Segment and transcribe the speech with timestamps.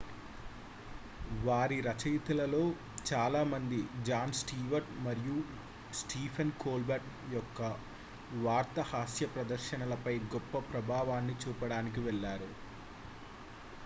[1.41, 2.61] వారి రచయితలలో
[3.09, 5.37] చాలామంది జాన్ స్టీవర్ట్ మరియు
[5.91, 7.61] స్టీఫెన్ కోల్బర్ట్ యొక్క
[8.41, 12.51] వార్తా హాస్య ప్రదర్శనలపై గొప్ప ప్రభావాన్ని చూపడానికి వెళ్ళారు